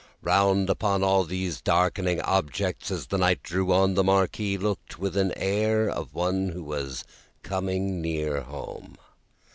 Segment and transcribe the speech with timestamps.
[0.23, 5.13] Round upon all these darkening objects as the night drew on, the Marquis looked, with
[5.13, 7.03] the air of one who was
[7.43, 8.97] coming near home.